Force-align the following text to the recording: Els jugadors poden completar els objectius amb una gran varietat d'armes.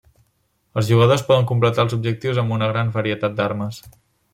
Els 0.81 0.89
jugadors 0.93 1.25
poden 1.29 1.47
completar 1.53 1.85
els 1.87 1.95
objectius 2.01 2.43
amb 2.45 2.59
una 2.59 2.75
gran 2.75 2.93
varietat 3.01 3.41
d'armes. 3.41 3.89